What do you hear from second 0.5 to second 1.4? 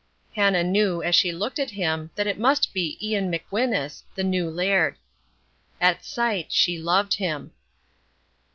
knew as she